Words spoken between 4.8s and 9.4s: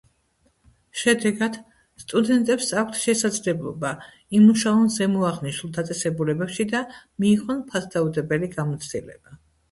ზემოაღნიშნულ დაწესებულებებში და მიიღონ ფასდაუდებელი გამოცდილება.